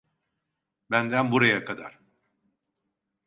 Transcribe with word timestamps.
Benden 0.91 1.31
buraya 1.31 1.65
kadar. 1.65 1.99